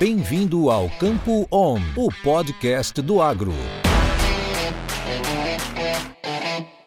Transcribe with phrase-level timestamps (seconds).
[0.00, 3.52] Bem-vindo ao Campo On, o podcast do agro.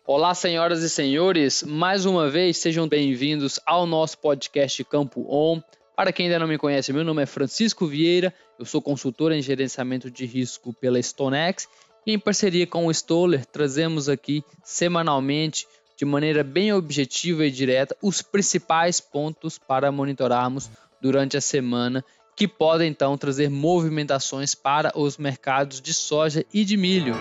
[0.04, 5.62] Olá, senhoras e senhores, mais uma vez sejam bem-vindos ao nosso podcast Campo On.
[5.96, 9.44] Para quem ainda não me conhece, meu nome é Francisco Vieira, eu sou consultor em
[9.44, 11.68] gerenciamento de risco pela StoneX
[12.08, 17.96] e em parceria com o Stoller trazemos aqui semanalmente de maneira bem objetiva e direta
[18.02, 20.68] os principais pontos para monitorarmos
[21.00, 22.04] durante a semana
[22.36, 27.16] que podem então trazer movimentações para os mercados de soja e de milho.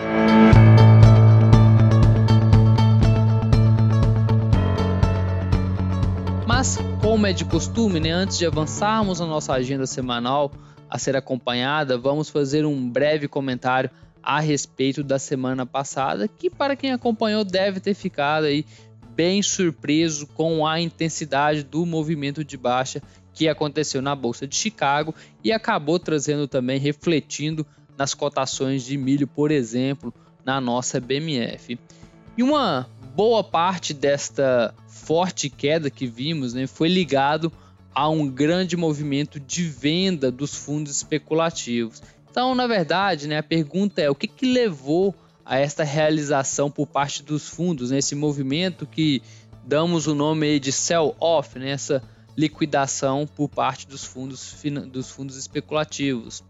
[6.47, 10.51] Mas, como é de costume, né, antes de avançarmos na nossa agenda semanal
[10.89, 13.89] a ser acompanhada, vamos fazer um breve comentário
[14.21, 18.65] a respeito da semana passada, que para quem acompanhou deve ter ficado aí
[19.09, 23.01] bem surpreso com a intensidade do movimento de baixa
[23.33, 27.65] que aconteceu na Bolsa de Chicago e acabou trazendo também, refletindo
[27.97, 30.13] nas cotações de milho, por exemplo,
[30.45, 31.79] na nossa BMF.
[32.37, 37.51] E uma boa parte desta forte queda que vimos né, foi ligado
[37.93, 42.01] a um grande movimento de venda dos fundos especulativos.
[42.29, 45.13] Então, na verdade, né, a pergunta é o que, que levou
[45.45, 49.21] a esta realização por parte dos fundos, né, esse movimento que
[49.63, 52.01] damos o nome de sell-off, né, essa
[52.37, 54.55] liquidação por parte dos fundos,
[54.91, 56.43] dos fundos especulativos.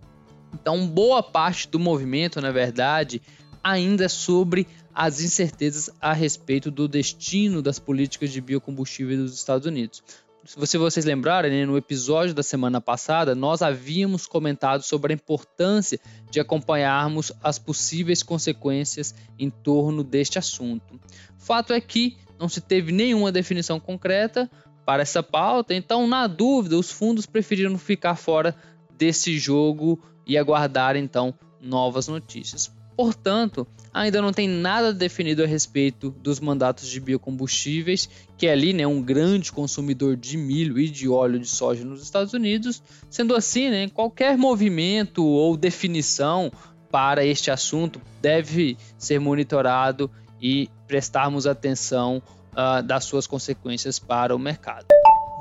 [0.53, 3.22] Então, boa parte do movimento, na verdade,
[3.64, 9.66] ainda é sobre as incertezas a respeito do destino das políticas de biocombustível dos Estados
[9.66, 10.03] Unidos.
[10.45, 15.97] Se vocês lembrarem, né, no episódio da semana passada, nós havíamos comentado sobre a importância
[16.30, 21.00] de acompanharmos as possíveis consequências em torno deste assunto.
[21.38, 24.52] Fato é que não se teve nenhuma definição concreta,
[24.86, 25.73] para essa pauta.
[25.73, 28.56] Então, na dúvida, os fundos preferiram ficar fora
[28.98, 32.72] desse jogo e aguardar então novas notícias.
[32.95, 38.72] Portanto, ainda não tem nada definido a respeito dos mandatos de biocombustíveis, que é ali
[38.72, 42.84] né, um grande consumidor de milho e de óleo de soja nos Estados Unidos.
[43.09, 46.52] Sendo assim, né, qualquer movimento ou definição
[46.91, 52.22] para este assunto deve ser monitorado e prestarmos atenção
[52.53, 54.86] uh, das suas consequências para o mercado.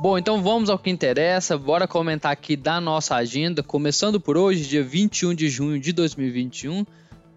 [0.01, 1.57] Bom, então vamos ao que interessa.
[1.57, 3.63] Bora comentar aqui da nossa agenda.
[3.63, 6.85] Começando por hoje, dia 21 de junho de 2021,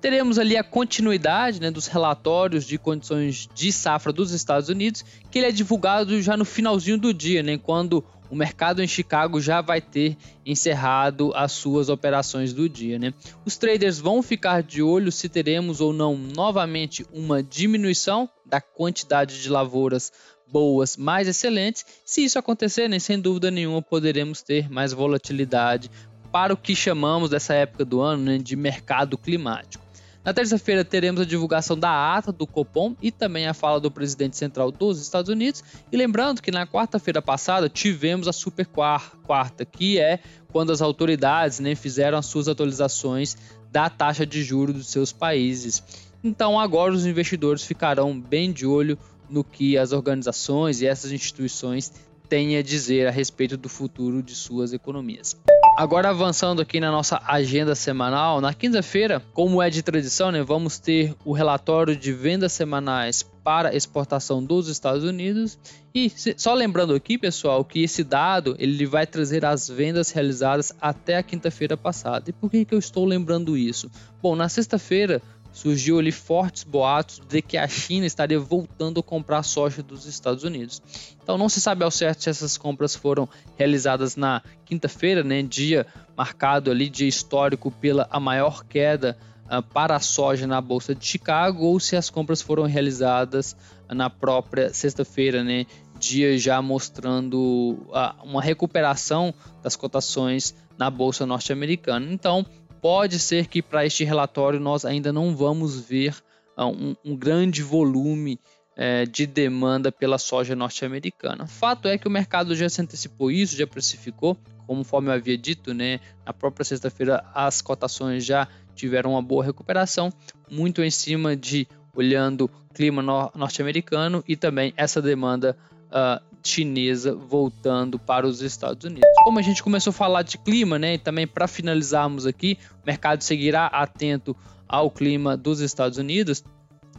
[0.01, 5.39] teremos ali a continuidade né, dos relatórios de condições de safra dos Estados Unidos, que
[5.39, 9.61] ele é divulgado já no finalzinho do dia, né, quando o mercado em Chicago já
[9.61, 12.97] vai ter encerrado as suas operações do dia.
[12.97, 13.13] Né?
[13.45, 19.41] Os traders vão ficar de olho se teremos ou não novamente uma diminuição da quantidade
[19.41, 20.11] de lavouras
[20.47, 21.85] boas mais excelentes.
[22.05, 25.89] Se isso acontecer, né, sem dúvida nenhuma poderemos ter mais volatilidade
[26.31, 29.84] para o que chamamos dessa época do ano né, de mercado climático.
[30.25, 34.35] Na terça-feira teremos a divulgação da ata do Copom e também a fala do presidente
[34.35, 35.63] central dos Estados Unidos.
[35.91, 40.19] E lembrando que na quarta-feira passada tivemos a super quarta, que é
[40.51, 43.37] quando as autoridades né, fizeram as suas atualizações
[43.71, 45.83] da taxa de juros dos seus países.
[46.23, 48.97] Então agora os investidores ficarão bem de olho
[49.29, 51.91] no que as organizações e essas instituições
[52.27, 55.37] têm a dizer a respeito do futuro de suas economias.
[55.77, 60.79] Agora avançando aqui na nossa agenda semanal, na quinta-feira, como é de tradição, né, vamos
[60.79, 65.59] ter o relatório de vendas semanais para exportação dos Estados Unidos.
[65.93, 71.17] E só lembrando aqui, pessoal, que esse dado ele vai trazer as vendas realizadas até
[71.17, 72.29] a quinta-feira passada.
[72.29, 73.91] E por que, que eu estou lembrando isso?
[74.21, 75.21] Bom, na sexta-feira
[75.55, 80.43] surgiu ali fortes boatos de que a China estaria voltando a comprar soja dos Estados
[80.43, 80.81] Unidos.
[81.23, 85.87] Então não se sabe ao certo se essas compras foram realizadas na quinta-feira, né, dia
[86.15, 91.05] marcado ali de histórico pela a maior queda uh, para a soja na bolsa de
[91.05, 93.55] Chicago, ou se as compras foram realizadas
[93.87, 95.65] na própria sexta-feira, né,
[95.97, 99.33] dia já mostrando uh, uma recuperação
[99.63, 102.11] das cotações na bolsa norte-americana.
[102.11, 102.45] Então
[102.85, 106.15] pode ser que para este relatório nós ainda não vamos ver
[106.55, 108.39] uh, um, um, grande volume
[108.77, 111.47] uh, de demanda pela soja norte-americana.
[111.47, 114.37] Fato é que o mercado já se antecipou isso, já precificou,
[114.67, 120.13] conforme eu havia dito, né, na própria sexta-feira as cotações já tiveram uma boa recuperação,
[120.47, 127.97] muito em cima de olhando clima no norte-americano e também essa demanda uh, chinesa voltando
[127.97, 129.09] para os Estados Unidos.
[129.23, 132.85] Como a gente começou a falar de clima, né, e também para finalizarmos aqui, o
[132.85, 134.35] mercado seguirá atento
[134.67, 136.43] ao clima dos Estados Unidos.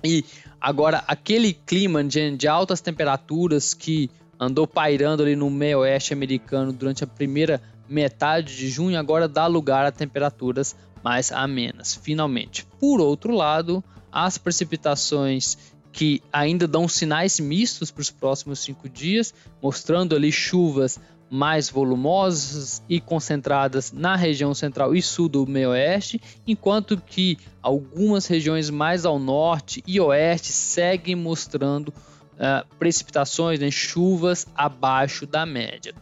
[0.04, 0.25] E
[0.60, 6.72] agora aquele clima de, de altas temperaturas que andou pairando ali no meio oeste americano
[6.72, 12.66] durante a primeira metade de junho, agora dá lugar a temperaturas mais amenas, finalmente.
[12.81, 15.56] Por outro lado, as precipitações
[15.96, 19.32] que ainda dão sinais mistos para os próximos cinco dias,
[19.62, 21.00] mostrando ali chuvas
[21.31, 28.69] mais volumosas e concentradas na região central e sul do meio-oeste, enquanto que algumas regiões
[28.69, 35.94] mais ao norte e oeste seguem mostrando uh, precipitações, né, chuvas abaixo da média.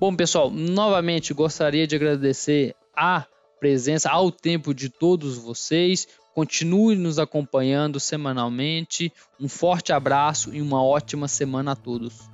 [0.00, 3.26] Bom, pessoal, novamente gostaria de agradecer a
[3.60, 6.08] presença, ao tempo de todos vocês.
[6.34, 9.12] Continue nos acompanhando semanalmente.
[9.40, 12.28] Um forte abraço e uma ótima semana a todos.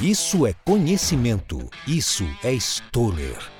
[0.00, 1.70] Isso é conhecimento.
[1.86, 3.55] Isso é Stoller.